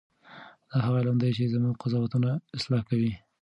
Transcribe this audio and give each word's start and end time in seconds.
دا 0.69 0.77
هغه 0.85 0.97
علم 1.01 1.17
دی 1.21 1.29
چې 1.37 1.51
زموږ 1.53 1.75
قضاوتونه 1.83 2.29
اصلاح 2.57 2.81
کوي. 2.89 3.11